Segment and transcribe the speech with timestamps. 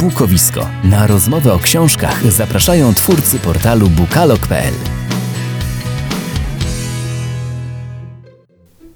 [0.00, 0.66] Bukowisko.
[0.84, 4.74] Na rozmowę o książkach zapraszają twórcy portalu bukalog.pl.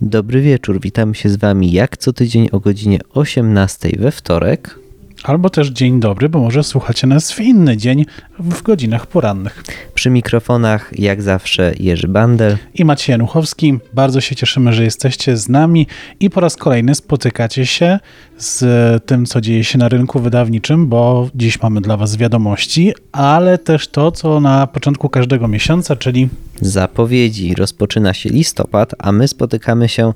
[0.01, 4.81] Dobry wieczór, witam się z Wami jak co tydzień o godzinie 18 we wtorek.
[5.24, 8.06] Albo też dzień dobry, bo może słuchacie nas w inny dzień
[8.38, 9.62] w godzinach porannych.
[9.94, 13.79] Przy mikrofonach jak zawsze Jerzy Bandel i Maciej Januchowski.
[13.93, 15.87] Bardzo się cieszymy, że jesteście z nami
[16.20, 17.98] i po raz kolejny spotykacie się
[18.38, 18.65] z
[19.06, 23.89] tym, co dzieje się na rynku wydawniczym, bo dziś mamy dla Was wiadomości, ale też
[23.89, 26.29] to, co na początku każdego miesiąca, czyli
[26.61, 27.55] zapowiedzi.
[27.55, 30.12] Rozpoczyna się listopad, a my spotykamy się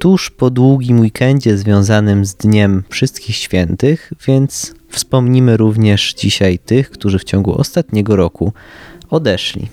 [0.00, 7.18] tuż po długim weekendzie związanym z Dniem Wszystkich Świętych, więc wspomnimy również dzisiaj tych, którzy
[7.18, 8.52] w ciągu ostatniego roku
[9.10, 9.68] odeszli.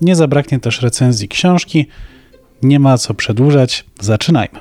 [0.00, 1.88] Nie zabraknie też recenzji książki.
[2.62, 3.84] Nie ma co przedłużać.
[4.00, 4.58] Zaczynajmy.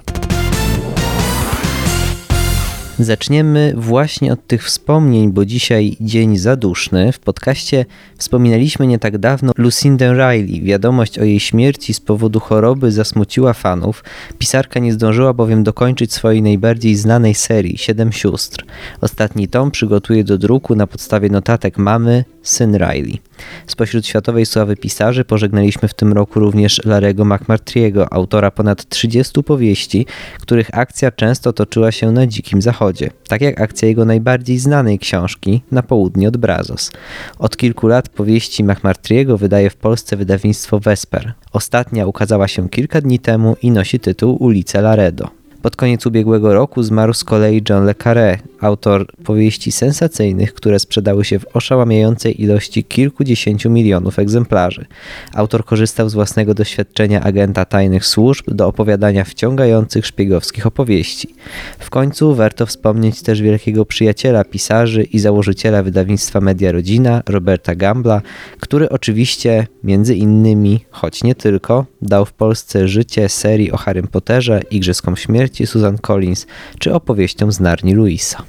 [3.01, 7.11] Zaczniemy właśnie od tych wspomnień, bo dzisiaj dzień zaduszny.
[7.11, 7.85] W podcaście
[8.17, 10.61] wspominaliśmy nie tak dawno Lucindę Riley.
[10.61, 14.03] Wiadomość o jej śmierci z powodu choroby zasmuciła fanów.
[14.37, 18.65] Pisarka nie zdążyła bowiem dokończyć swojej najbardziej znanej serii Siedem sióstr.
[19.01, 23.19] Ostatni tom przygotuje do druku na podstawie notatek mamy syn Riley.
[23.67, 30.05] Spośród światowej sławy pisarzy pożegnaliśmy w tym roku również Larego McMartriego, autora ponad 30 powieści,
[30.39, 32.90] których akcja często toczyła się na Dzikim Zachodzie,
[33.27, 36.91] tak jak akcja jego najbardziej znanej książki Na południe od Brazos.
[37.39, 41.33] Od kilku lat powieści McMartriego wydaje w Polsce wydawnictwo Vesper.
[41.53, 45.40] Ostatnia ukazała się kilka dni temu i nosi tytuł Ulice Laredo.
[45.61, 51.25] Pod koniec ubiegłego roku zmarł z kolei John le Carré, autor powieści sensacyjnych, które sprzedały
[51.25, 54.85] się w oszałamiającej ilości kilkudziesięciu milionów egzemplarzy.
[55.33, 61.35] Autor korzystał z własnego doświadczenia agenta tajnych służb do opowiadania wciągających szpiegowskich opowieści.
[61.79, 68.21] W końcu warto wspomnieć też wielkiego przyjaciela pisarzy i założyciela wydawnictwa Media Rodzina, Roberta Gambla,
[68.59, 74.61] który oczywiście między innymi, choć nie tylko, dał w Polsce życie serii o Harrym Potterze,
[74.71, 76.47] Igrzyskom Śmierci Susan Collins
[76.79, 78.43] czy opowieściom z Narni Louisa.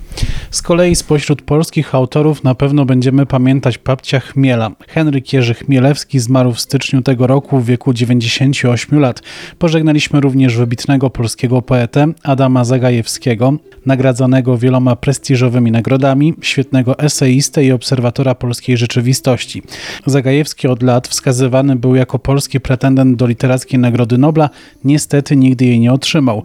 [0.51, 4.71] Z kolei spośród polskich autorów na pewno będziemy pamiętać papcia Chmiela.
[4.89, 9.23] Henryk Jerzy Chmielewski zmarł w styczniu tego roku w wieku 98 lat.
[9.59, 13.53] Pożegnaliśmy również wybitnego polskiego poetę Adama Zagajewskiego,
[13.87, 19.63] nagradzanego wieloma prestiżowymi nagrodami, świetnego eseistę i obserwatora polskiej rzeczywistości.
[20.07, 24.51] Zagajewski od lat wskazywany był jako polski pretendent do literackiej Nagrody Nobla,
[24.85, 26.43] niestety nigdy jej nie otrzymał.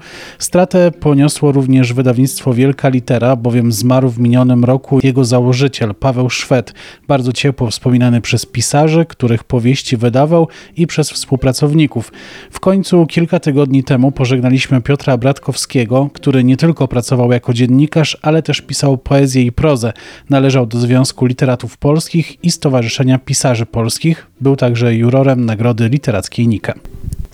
[0.48, 6.74] Stratę poniosło również wydawnictwo Wielka Litera, bowiem zmarł w minionym roku jego założyciel Paweł Szwed,
[7.08, 10.48] bardzo ciepło wspominany przez pisarzy, których powieści wydawał
[10.78, 12.12] i przez współpracowników.
[12.52, 18.44] W końcu kilka tygodni temu pożegnaliśmy Piotra Bratkowskiego, który nie tylko pracował jako dziennikarz, ale
[18.44, 19.94] też pisał poezję i prozę.
[20.30, 24.28] Należał do Związku Literatów Polskich i Stowarzyszenia Pisarzy Polskich.
[24.42, 26.74] Był także jurorem Nagrody Literackiej Nike.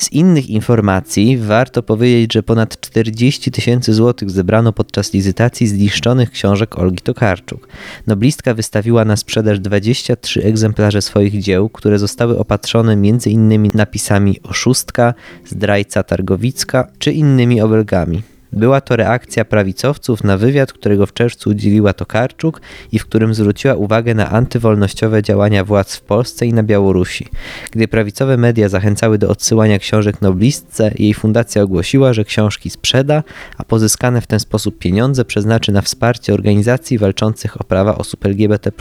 [0.04, 6.80] Z innych informacji warto powiedzieć, że ponad 40 tysięcy złotych zebrano podczas licytacji zniszczonych książek
[6.80, 7.68] Olgi Tokarczuk.
[8.08, 13.70] Noblistka wystawiła na sprzedaż 23 egzemplarze swoich dzieł, które zostały opatrzone m.in.
[13.74, 15.14] napisami Oszustka,
[15.46, 18.33] Zdrajca Targowicka czy innymi obelgami.
[18.54, 23.76] Była to reakcja prawicowców na wywiad, którego w czerwcu udzieliła Tokarczuk i w którym zwróciła
[23.76, 27.28] uwagę na antywolnościowe działania władz w Polsce i na Białorusi.
[27.72, 33.24] Gdy prawicowe media zachęcały do odsyłania książek noblistce, jej fundacja ogłosiła, że książki sprzeda,
[33.58, 38.72] a pozyskane w ten sposób pieniądze przeznaczy na wsparcie organizacji walczących o prawa osób LGBT.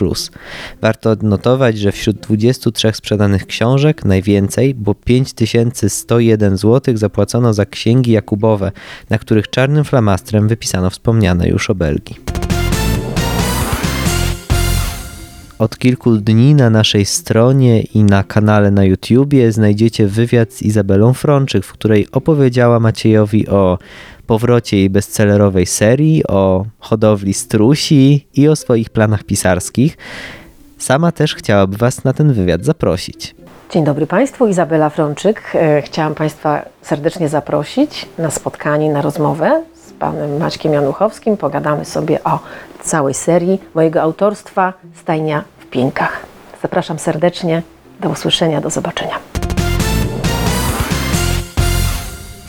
[0.81, 8.71] Warto odnotować, że wśród 23 sprzedanych książek najwięcej, bo 5101 zł zapłacono za księgi Jakubowe,
[9.09, 12.15] na których czas czarnym flamastrem wypisano wspomniane już obelgi.
[15.59, 21.13] Od kilku dni na naszej stronie i na kanale na YouTubie znajdziecie wywiad z Izabelą
[21.13, 23.77] Frączyk, w której opowiedziała Maciejowi o
[24.27, 29.97] powrocie jej bestsellerowej serii, o hodowli strusi i o swoich planach pisarskich.
[30.77, 33.35] Sama też chciałaby Was na ten wywiad zaprosić.
[33.73, 35.41] Dzień dobry Państwu, Izabela Frączyk.
[35.55, 41.37] E, chciałam Państwa serdecznie zaprosić na spotkanie, na rozmowę z Panem Maćkiem Januchowskim.
[41.37, 42.39] Pogadamy sobie o
[42.81, 46.25] całej serii mojego autorstwa Stajnia w Pieńkach.
[46.61, 47.61] Zapraszam serdecznie,
[47.99, 49.32] do usłyszenia, do zobaczenia.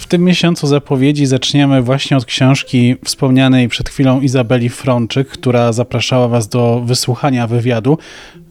[0.05, 6.29] W tym miesiącu zapowiedzi zaczniemy właśnie od książki wspomnianej przed chwilą Izabeli Frączyk, która zapraszała
[6.29, 7.99] Was do wysłuchania wywiadu.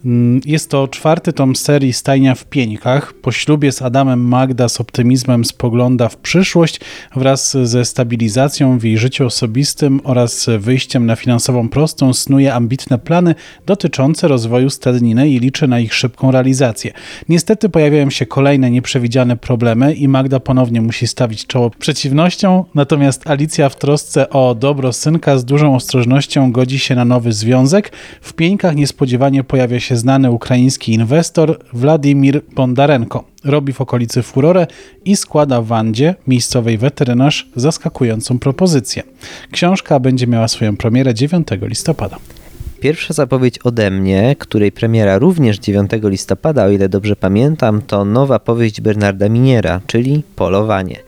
[0.05, 3.13] Mm, jest to czwarty tom serii Stajnia w Pieńkach.
[3.13, 6.79] Po ślubie z Adamem Magda z optymizmem spogląda w przyszłość
[7.15, 13.35] wraz ze stabilizacją w jej życiu osobistym oraz wyjściem na finansową prostą snuje ambitne plany
[13.65, 16.93] dotyczące rozwoju stadniny i liczy na ich szybką realizację.
[17.29, 23.69] Niestety pojawiają się kolejne nieprzewidziane problemy i Magda ponownie musi stawić czoło przeciwnościom, natomiast Alicja
[23.69, 27.91] w trosce o dobro synka z dużą ostrożnością godzi się na nowy związek.
[28.21, 33.23] W Pieńkach niespodziewanie pojawia się znany ukraiński inwestor Władimir Bondarenko.
[33.43, 34.67] Robi w okolicy furorę
[35.05, 39.03] i składa Wandzie, miejscowej weterynarz, zaskakującą propozycję.
[39.51, 42.17] Książka będzie miała swoją premierę 9 listopada.
[42.83, 48.39] Pierwsza zapowiedź ode mnie, której premiera również 9 listopada, o ile dobrze pamiętam, to nowa
[48.39, 50.99] powieść Bernarda Miniera, czyli Polowanie.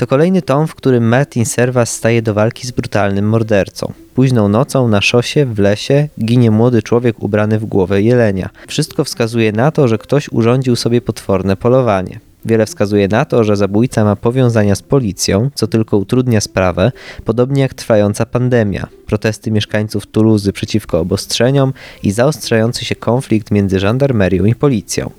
[0.00, 3.92] To kolejny tom, w którym Martin Servas staje do walki z brutalnym mordercą.
[4.14, 8.50] Późną nocą na szosie w lesie ginie młody człowiek ubrany w głowę jelenia.
[8.68, 12.20] Wszystko wskazuje na to, że ktoś urządził sobie potworne polowanie.
[12.44, 16.92] Wiele wskazuje na to, że zabójca ma powiązania z policją, co tylko utrudnia sprawę,
[17.24, 21.72] podobnie jak trwająca pandemia, protesty mieszkańców Tuluzy przeciwko obostrzeniom
[22.02, 25.10] i zaostrzający się konflikt między żandarmerią i policją.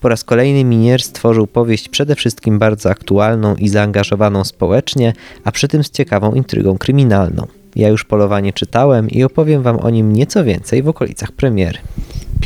[0.00, 5.12] Po raz kolejny Minier stworzył powieść przede wszystkim bardzo aktualną i zaangażowaną społecznie,
[5.44, 7.46] a przy tym z ciekawą intrygą kryminalną.
[7.76, 11.78] Ja już polowanie czytałem i opowiem Wam o nim nieco więcej w okolicach premiery.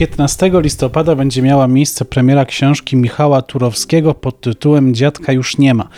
[0.03, 5.89] 15 listopada będzie miała miejsce premiera książki Michała Turowskiego pod tytułem Dziadka już nie ma.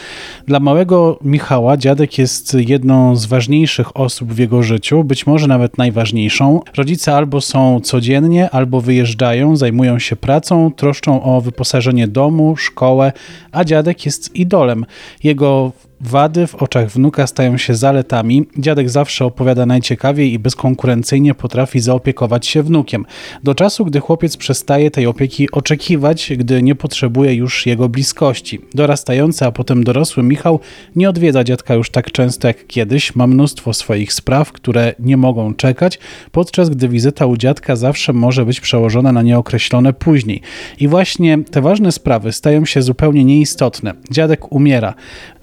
[0.47, 5.79] Dla małego Michała dziadek jest jedną z ważniejszych osób w jego życiu, być może nawet
[5.79, 6.61] najważniejszą.
[6.77, 13.12] Rodzice albo są codziennie, albo wyjeżdżają, zajmują się pracą, troszczą o wyposażenie domu, szkołę,
[13.53, 14.87] a dziadek jest idolem.
[15.23, 18.46] Jego Wady w oczach wnuka stają się zaletami.
[18.58, 23.06] Dziadek zawsze opowiada najciekawiej i bezkonkurencyjnie potrafi zaopiekować się wnukiem.
[23.43, 28.61] Do czasu, gdy chłopiec przestaje tej opieki oczekiwać, gdy nie potrzebuje już jego bliskości.
[28.75, 30.61] Dorastający, a potem dorosły Michał
[30.96, 33.14] nie odwiedza dziadka już tak często jak kiedyś.
[33.14, 35.99] Ma mnóstwo swoich spraw, które nie mogą czekać,
[36.32, 40.40] podczas gdy wizyta u dziadka zawsze może być przełożona na nieokreślone później.
[40.81, 43.94] I właśnie te ważne sprawy stają się zupełnie nieistotne.
[44.11, 44.94] Dziadek umiera.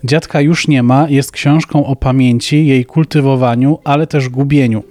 [0.03, 4.83] Dziadka już nie ma jest książką o pamięci, jej kultywowaniu, ale też gubieniu.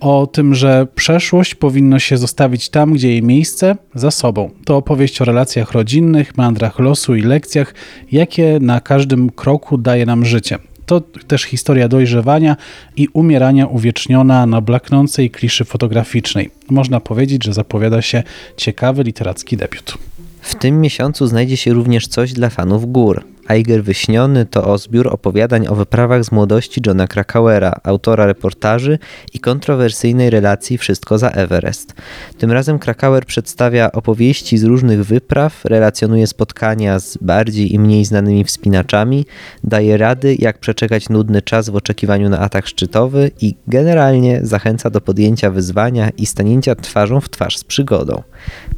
[0.00, 4.50] O tym, że przeszłość powinno się zostawić tam, gdzie jej miejsce, za sobą.
[4.64, 7.74] To opowieść o relacjach rodzinnych, meandrach losu i lekcjach,
[8.12, 10.58] jakie na każdym kroku daje nam życie.
[10.86, 12.56] To też historia dojrzewania
[12.96, 16.50] i umierania uwieczniona na blaknącej kliszy fotograficznej.
[16.70, 18.22] Można powiedzieć, że zapowiada się
[18.56, 19.98] ciekawy literacki debiut.
[20.40, 23.24] W tym miesiącu znajdzie się również coś dla fanów gór.
[23.48, 28.98] Eiger Wyśniony to o zbiór opowiadań o wyprawach z młodości Johna Krakauera, autora reportaży
[29.34, 31.94] i kontrowersyjnej relacji Wszystko za Everest.
[32.38, 38.44] Tym razem Krakauer przedstawia opowieści z różnych wypraw, relacjonuje spotkania z bardziej i mniej znanymi
[38.44, 39.26] wspinaczami,
[39.64, 45.00] daje rady, jak przeczekać nudny czas w oczekiwaniu na atak szczytowy i generalnie zachęca do
[45.00, 48.22] podjęcia wyzwania i stanięcia twarzą w twarz z przygodą.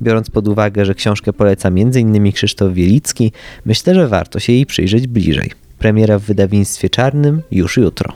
[0.03, 2.32] Biorąc pod uwagę, że książkę poleca m.in.
[2.32, 3.32] Krzysztof Wielicki,
[3.65, 5.50] myślę, że warto się jej przyjrzeć bliżej.
[5.78, 8.12] Premiera w wydawnictwie czarnym już jutro.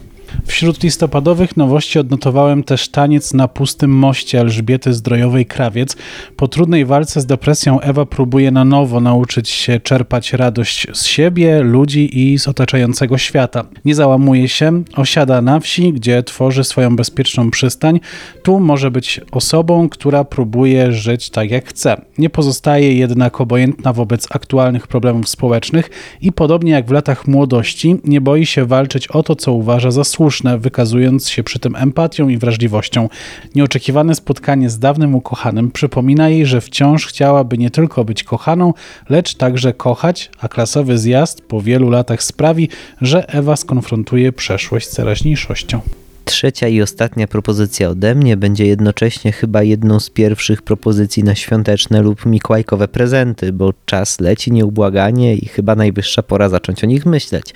[0.47, 5.97] Wśród listopadowych nowości odnotowałem też taniec na pustym moście Elżbiety Zdrojowej-Krawiec.
[6.37, 11.63] Po trudnej walce z depresją Ewa próbuje na nowo nauczyć się czerpać radość z siebie,
[11.63, 13.65] ludzi i z otaczającego świata.
[13.85, 18.01] Nie załamuje się, osiada na wsi, gdzie tworzy swoją bezpieczną przystań.
[18.43, 22.01] Tu może być osobą, która próbuje żyć tak jak chce.
[22.19, 25.91] Nie pozostaje jednak obojętna wobec aktualnych problemów społecznych
[26.21, 30.05] i podobnie jak w latach młodości nie boi się walczyć o to, co uważa za
[30.05, 33.09] słuszne słuszne, wykazując się przy tym empatią i wrażliwością.
[33.55, 38.75] Nieoczekiwane spotkanie z dawnym ukochanym przypomina jej, że wciąż chciałaby nie tylko być kochaną,
[39.09, 42.69] lecz także kochać, a klasowy zjazd po wielu latach sprawi,
[43.01, 45.81] że Ewa skonfrontuje przeszłość z teraźniejszością.
[46.25, 52.03] Trzecia i ostatnia propozycja ode mnie będzie jednocześnie chyba jedną z pierwszych propozycji na świąteczne
[52.03, 57.55] lub mikołajkowe prezenty, bo czas leci nieubłaganie i chyba najwyższa pora zacząć o nich myśleć.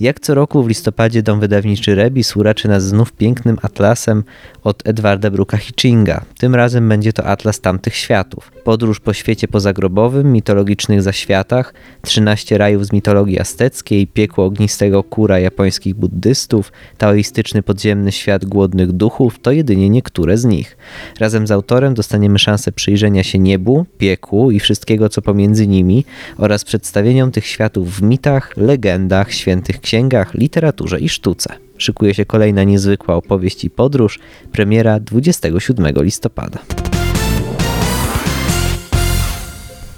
[0.00, 4.24] Jak co roku w listopadzie dom wydawniczy Rebis uraczy nas znów pięknym atlasem
[4.64, 6.24] od Edwarda Bruka Hitchinga.
[6.38, 8.52] Tym razem będzie to atlas tamtych światów.
[8.64, 15.94] Podróż po świecie pozagrobowym, mitologicznych zaświatach, 13 rajów z mitologii azteckiej, piekło ognistego kura japońskich
[15.94, 20.76] buddystów, taoistyczny podziemny świat głodnych duchów to jedynie niektóre z nich.
[21.20, 26.04] Razem z autorem dostaniemy szansę przyjrzenia się niebu, piekłu i wszystkiego, co pomiędzy nimi
[26.38, 31.54] oraz przedstawieniom tych światów w mitach, legendach, świętych księgach, literaturze i sztuce.
[31.78, 34.18] Szykuje się kolejna niezwykła opowieść i podróż,
[34.52, 36.58] premiera 27 listopada.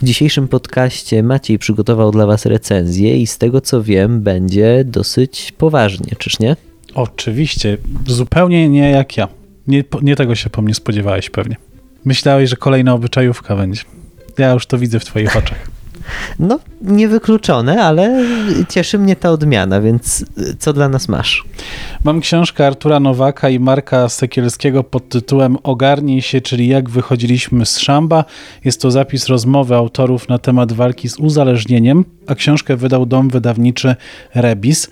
[0.01, 5.53] W dzisiejszym podcaście Maciej przygotował dla Was recenzję i z tego co wiem, będzie dosyć
[5.59, 6.57] poważnie, czyż nie?
[6.95, 9.29] Oczywiście, zupełnie nie jak ja.
[9.67, 11.57] Nie, nie tego się po mnie spodziewałeś pewnie.
[12.05, 13.83] Myślałeś, że kolejna obyczajówka będzie.
[14.39, 15.71] Ja już to widzę w Twoich oczach.
[16.39, 18.25] No, niewykluczone, ale
[18.69, 20.25] cieszy mnie ta odmiana, więc
[20.59, 21.45] co dla nas masz?
[22.05, 27.79] Mam książkę Artura Nowaka i Marka Sekielskiego pod tytułem Ogarnij się, czyli jak wychodziliśmy z
[27.79, 28.25] szamba.
[28.65, 33.97] Jest to zapis rozmowy autorów na temat walki z uzależnieniem, a książkę wydał dom wydawniczy
[34.35, 34.91] Rebis.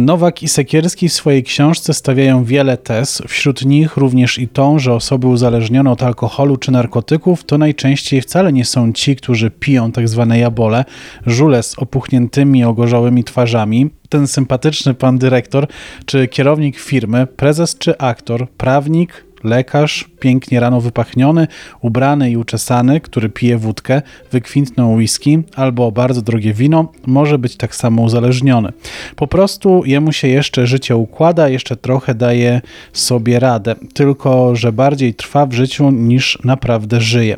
[0.00, 4.94] Nowak i Sekierski w swojej książce stawiają wiele tez, wśród nich również i tą, że
[4.94, 10.08] osoby uzależnione od alkoholu czy narkotyków to najczęściej wcale nie są ci, którzy piją tak
[10.08, 10.84] zwane jabole,
[11.26, 15.66] żule z opuchniętymi, ogorzałymi twarzami, ten sympatyczny pan dyrektor,
[16.06, 21.46] czy kierownik firmy, prezes czy aktor, prawnik, lekarz, pięknie rano wypachniony,
[21.80, 27.74] ubrany i uczesany, który pije wódkę, wykwintną whisky albo bardzo drogie wino, może być tak
[27.74, 28.72] samo uzależniony.
[29.16, 32.60] Po prostu jemu się jeszcze życie układa, jeszcze trochę daje
[32.92, 37.36] sobie radę, tylko że bardziej trwa w życiu niż naprawdę żyje.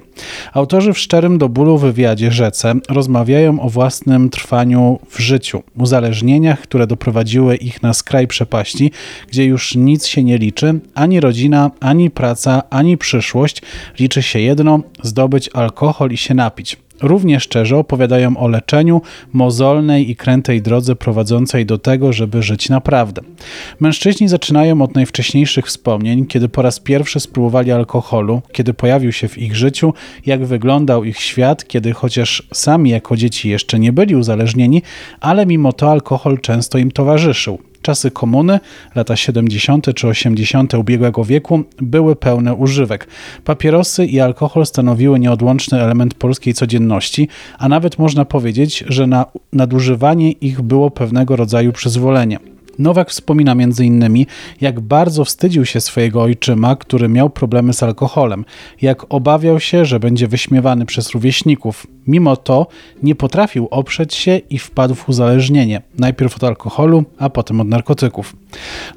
[0.53, 6.87] Autorzy w szczerym do bólu wywiadzie Rzece rozmawiają o własnym trwaniu w życiu, uzależnieniach, które
[6.87, 8.91] doprowadziły ich na skraj przepaści,
[9.29, 13.63] gdzie już nic się nie liczy, ani rodzina, ani praca, ani przyszłość.
[13.99, 16.77] Liczy się jedno: zdobyć alkohol i się napić.
[17.03, 23.23] Równie szczerze opowiadają o leczeniu, mozolnej i krętej drodze prowadzącej do tego, żeby żyć naprawdę.
[23.81, 29.39] Mężczyźni zaczynają od najwcześniejszych wspomnień, kiedy po raz pierwszy spróbowali alkoholu, kiedy pojawił się w
[29.39, 29.95] ich życiu,
[30.27, 34.83] jak wyglądał ich świat, kiedy chociaż sami jako dzieci jeszcze nie byli uzależnieni,
[35.21, 37.59] ale mimo to alkohol często im towarzyszył.
[37.85, 38.61] Czasy komuny,
[38.95, 39.95] lata 70.
[39.95, 40.75] czy 80.
[40.75, 43.09] ubiegłego wieku, były pełne używek.
[43.45, 50.33] Papierosy i alkohol stanowiły nieodłączny element polskiej codzienności, a nawet można powiedzieć, że na nadużywanie
[50.33, 52.54] ich było pewnego rodzaju przyzwolenie.
[52.79, 54.27] Nowak wspomina m.in.,
[54.61, 58.45] jak bardzo wstydził się swojego ojczyma, który miał problemy z alkoholem,
[58.83, 61.87] jak obawiał się, że będzie wyśmiewany przez rówieśników.
[62.07, 62.67] Mimo to
[63.03, 68.37] nie potrafił oprzeć się i wpadł w uzależnienie, najpierw od alkoholu, a potem od narkotyków.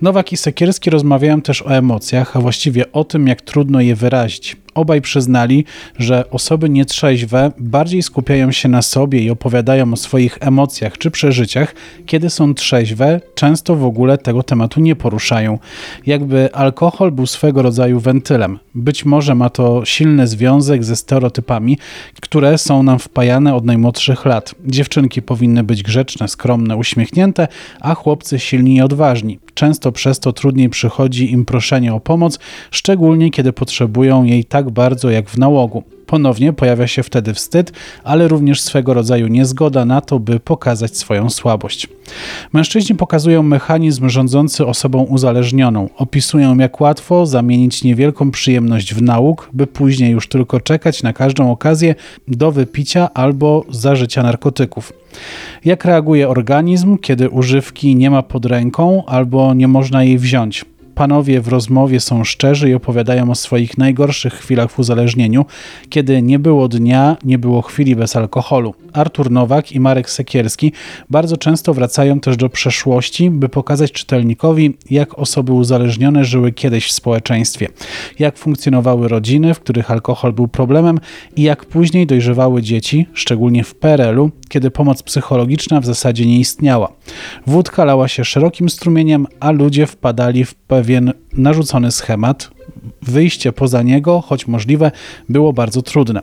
[0.02, 4.58] Nowak i Sekierski rozmawiają też o emocjach, a właściwie o tym, jak trudno je wyrazić.
[4.78, 5.66] Obaj przyznali,
[6.00, 11.76] że osoby nietrzeźwe bardziej skupiają się na sobie i opowiadają o swoich emocjach czy przeżyciach,
[12.06, 15.60] kiedy są trzeźwe, często w ogóle tego tematu nie poruszają.
[16.06, 18.60] Jakby alkohol był swego rodzaju wentylem.
[18.76, 21.78] Być może ma to silny związek ze stereotypami,
[22.22, 24.56] które są nam wpajane od najmłodszych lat.
[24.66, 27.48] Dziewczynki powinny być grzeczne, skromne, uśmiechnięte,
[27.80, 29.40] a chłopcy silni i odważni.
[29.58, 32.40] Często przez to trudniej przychodzi im proszenie o pomoc,
[32.72, 35.84] szczególnie kiedy potrzebują jej tak bardzo jak w nałogu.
[36.08, 37.72] Ponownie pojawia się wtedy wstyd,
[38.04, 41.88] ale również swego rodzaju niezgoda na to, by pokazać swoją słabość.
[42.54, 45.90] Mężczyźni pokazują mechanizm rządzący osobą uzależnioną.
[45.98, 51.52] Opisują, jak łatwo zamienić niewielką przyjemność w nauk, by później już tylko czekać na każdą
[51.52, 51.96] okazję
[52.28, 54.94] do wypicia albo zażycia narkotyków.
[55.66, 60.66] Jak reaguje organizm, kiedy używki nie ma pod ręką albo nie można jej wziąć?
[60.98, 65.46] Panowie w rozmowie są szczerzy i opowiadają o swoich najgorszych chwilach w uzależnieniu,
[65.90, 68.74] kiedy nie było dnia, nie było chwili bez alkoholu.
[68.94, 70.72] Artur Nowak i Marek Sekierski
[71.10, 76.92] bardzo często wracają też do przeszłości, by pokazać czytelnikowi, jak osoby uzależnione żyły kiedyś w
[76.92, 77.68] społeczeństwie,
[78.20, 81.00] jak funkcjonowały rodziny, w których alkohol był problemem
[81.36, 86.92] i jak później dojrzewały dzieci, szczególnie w PRL-u, kiedy pomoc psychologiczna w zasadzie nie istniała.
[87.48, 90.87] Wódka lała się szerokim strumieniem, a ludzie wpadali w pewien
[91.34, 92.50] narzucony schemat,
[93.02, 94.92] wyjście poza niego, choć możliwe,
[95.30, 96.22] było bardzo trudne.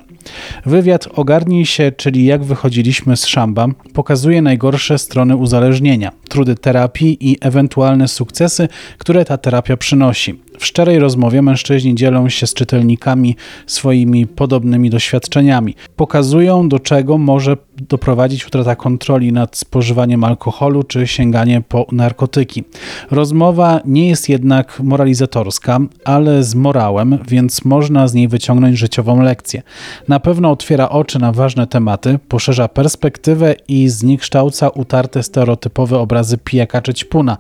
[0.67, 7.37] Wywiad Ogarnij się, czyli jak wychodziliśmy z szamba, pokazuje najgorsze strony uzależnienia, trudy terapii i
[7.41, 8.69] ewentualne sukcesy,
[8.99, 10.45] które ta terapia przynosi.
[10.59, 15.75] W szczerej rozmowie mężczyźni dzielą się z czytelnikami swoimi podobnymi doświadczeniami.
[15.97, 22.65] Pokazują, do czego może doprowadzić utrata kontroli nad spożywaniem alkoholu czy sięganie po narkotyki.
[23.11, 29.23] Rozmowa nie jest jednak moralizatorska, ale z z morałem, więc można z niej wyciągnąć życiową
[29.23, 29.63] lekcję.
[30.09, 36.83] Na pewno otwiera oczy na ważne tematy, poszerza perspektywę i zniekształca utarte stereotypowe obrazy pijaka
[36.83, 37.37] czy ćpuna.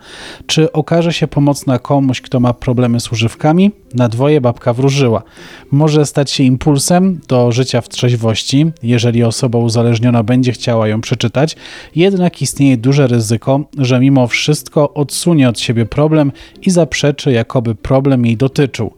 [0.47, 3.71] Czy okaże się pomocna komuś, kto ma problemy z używkami?
[3.95, 5.23] Na dwoje babka wróżyła.
[5.71, 11.57] Może stać się impulsem do życia w trzeźwości, jeżeli osoba uzależniona będzie chciała ją przeczytać,
[11.97, 18.27] jednak istnieje duże ryzyko, że mimo wszystko odsunie od siebie problem i zaprzeczy, jakoby problem
[18.27, 18.91] jej dotyczył.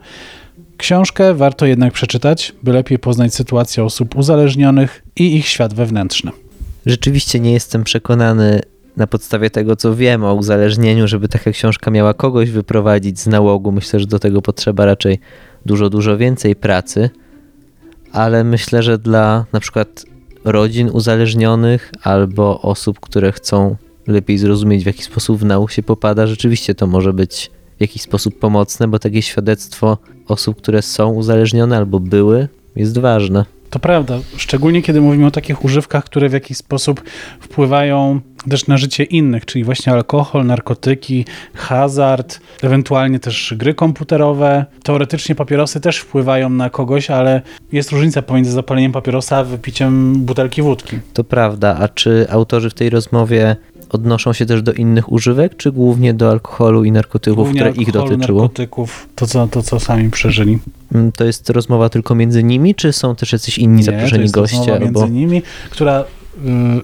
[0.76, 6.30] Książkę warto jednak przeczytać, by lepiej poznać sytuację osób uzależnionych i ich świat wewnętrzny.
[6.86, 8.60] Rzeczywiście nie jestem przekonany
[8.96, 13.72] na podstawie tego, co wiem o uzależnieniu, żeby taka książka miała kogoś wyprowadzić z nałogu.
[13.72, 15.20] Myślę, że do tego potrzeba raczej
[15.66, 17.10] dużo, dużo więcej pracy,
[18.12, 20.04] ale myślę, że dla na przykład
[20.44, 26.26] rodzin uzależnionych albo osób, które chcą lepiej zrozumieć, w jaki sposób w nauk się popada,
[26.26, 31.76] rzeczywiście to może być w jakiś sposób pomocne, bo takie świadectwo osób, które są uzależnione
[31.76, 33.44] albo były, jest ważne.
[33.70, 37.02] To prawda, szczególnie kiedy mówimy o takich używkach, które w jakiś sposób
[37.40, 44.64] wpływają też na życie innych, czyli właśnie alkohol, narkotyki, hazard, ewentualnie też gry komputerowe.
[44.82, 47.42] Teoretycznie papierosy też wpływają na kogoś, ale
[47.72, 50.98] jest różnica pomiędzy zapaleniem papierosa a wypiciem butelki wódki.
[51.12, 53.56] To prawda, a czy autorzy w tej rozmowie
[53.90, 57.88] odnoszą się też do innych używek, czy głównie do alkoholu i narkotyków, Głównie które ich
[57.88, 58.40] alkoholu, dotyczyło?
[58.42, 60.58] narkotyków, to co, to co sami przeżyli.
[60.94, 64.22] Mm, To jest rozmowa tylko między nimi, czy są też jacyś inni Nie, to zaproszeni
[64.22, 64.56] jest goście?
[64.56, 65.14] rozmowa między Albo...
[65.14, 66.04] nimi, która y,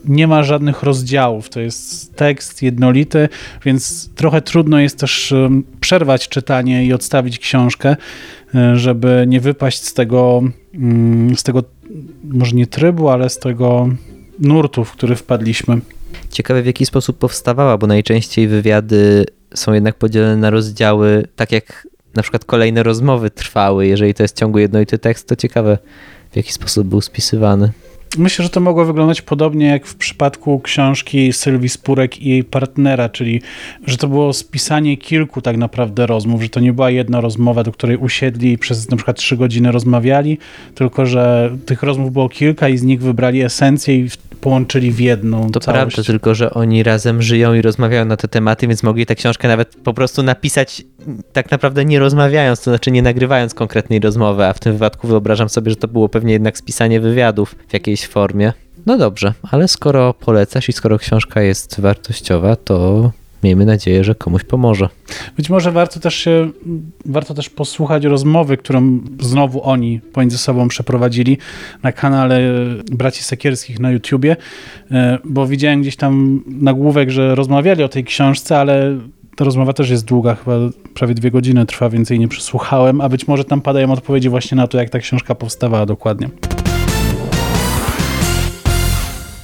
[0.05, 1.49] nie ma żadnych rozdziałów.
[1.49, 3.29] To jest tekst jednolity,
[3.65, 5.35] więc trochę trudno jest też
[5.81, 7.97] przerwać czytanie i odstawić książkę,
[8.55, 10.43] y, żeby nie wypaść z tego,
[11.37, 11.63] z tego
[12.25, 13.89] może nie trybu, ale z tego
[14.39, 15.81] nurtu, w który wpadliśmy.
[16.31, 21.89] Ciekawe w jaki sposób powstawała, bo najczęściej wywiady są jednak podzielone na rozdziały, tak jak
[22.15, 23.87] na przykład kolejne rozmowy trwały.
[23.87, 25.79] Jeżeli to jest ciągły jednolity tekst, to ciekawe
[26.31, 27.73] w jaki sposób był spisywany.
[28.19, 33.09] Myślę, że to mogło wyglądać podobnie jak w przypadku książki Sylwii Spurek i jej partnera,
[33.09, 33.43] czyli
[33.87, 37.73] że to było spisanie kilku tak naprawdę rozmów, że to nie była jedna rozmowa, do
[37.73, 40.39] której usiedli i przez na przykład trzy godziny rozmawiali,
[40.75, 44.09] tylko że tych rozmów było kilka i z nich wybrali esencję i
[44.41, 45.95] połączyli w jedną To całość.
[45.95, 49.49] prawda, tylko że oni razem żyją i rozmawiają na te tematy, więc mogli tę książkę
[49.49, 50.83] nawet po prostu napisać
[51.33, 55.49] tak naprawdę nie rozmawiając, to znaczy nie nagrywając konkretnej rozmowy, a w tym wypadku wyobrażam
[55.49, 58.53] sobie, że to było pewnie jednak spisanie wywiadów w jakiejś formie.
[58.87, 63.11] No dobrze, ale skoro polecasz i skoro książka jest wartościowa, to
[63.43, 64.89] miejmy nadzieję, że komuś pomoże.
[65.37, 66.51] Być może warto też się,
[67.07, 71.39] warto też posłuchać rozmowy, którą znowu oni pomiędzy sobą przeprowadzili
[71.83, 72.41] na kanale
[72.93, 74.37] Braci Sekierskich na YouTubie,
[74.91, 78.99] e, bo widziałem gdzieś tam nagłówek, że rozmawiali o tej książce, ale
[79.37, 80.57] ta rozmowa też jest długa, chyba
[80.95, 84.57] prawie dwie godziny trwa, więc jej nie przysłuchałem, a być może tam padają odpowiedzi właśnie
[84.57, 86.29] na to, jak ta książka powstawała dokładnie.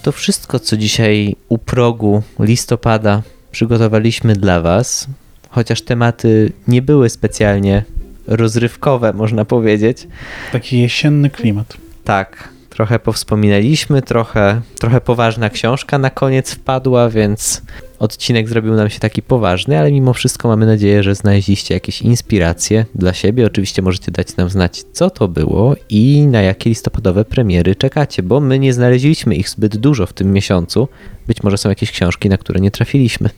[0.09, 5.07] To wszystko, co dzisiaj u progu listopada przygotowaliśmy dla Was,
[5.51, 7.85] chociaż tematy nie były specjalnie
[8.27, 10.09] rozrywkowe, można powiedzieć.
[10.53, 11.77] Taki jesienny klimat.
[12.05, 17.63] Tak, trochę powspominaliśmy, trochę, trochę poważna książka na koniec wpadła, więc
[17.99, 22.87] odcinek zrobił nam się taki poważny, ale mimo wszystko mamy nadzieję, że znaleźliście jakieś inspiracje
[22.95, 23.47] dla siebie.
[23.47, 28.41] Oczywiście możecie dać nam znać, co to było i na jakie listopadowe premiery czekacie, bo
[28.41, 30.89] my nie znaleźliśmy ich zbyt dużo w tym miesiącu.
[31.27, 33.31] Być może są jakieś książki, na które nie trafiliśmy.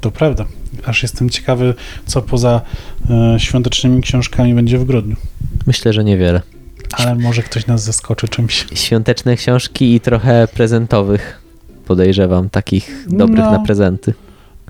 [0.00, 0.44] To prawda.
[0.86, 1.74] Aż jestem ciekawy,
[2.06, 2.60] co poza
[3.10, 5.16] e, świątecznymi książkami będzie w grudniu.
[5.66, 6.42] Myślę, że niewiele.
[6.92, 8.66] Ale może ktoś nas zaskoczy czymś.
[8.74, 11.40] Świąteczne książki i trochę prezentowych,
[11.86, 13.50] podejrzewam, takich dobrych No.
[13.52, 14.14] na prezenty.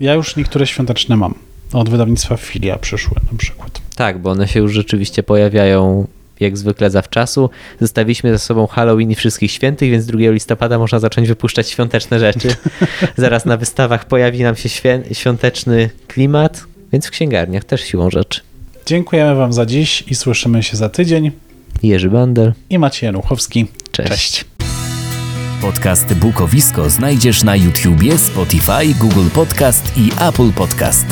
[0.00, 1.34] Ja już niektóre świąteczne mam.
[1.72, 3.80] Od wydawnictwa Filia przyszły na przykład.
[3.96, 6.06] Tak, bo one się już rzeczywiście pojawiają
[6.40, 7.50] jak zwykle zawczasu.
[7.80, 12.48] Zostawiliśmy ze sobą Halloween i wszystkich świętych, więc 2 listopada można zacząć wypuszczać świąteczne rzeczy.
[13.16, 14.68] Zaraz na wystawach pojawi nam się
[15.12, 18.40] świąteczny klimat, więc w księgarniach też siłą rzeczy.
[18.86, 21.30] Dziękujemy Wam za dziś i słyszymy się za tydzień.
[21.82, 23.66] Jerzy Bandel, I Maciej Januchowski.
[23.92, 24.10] cześć.
[24.10, 24.44] Cześć.
[25.60, 31.06] Podcast Bukowisko znajdziesz na YouTubie, Spotify, Google Podcast i Apple Podcast.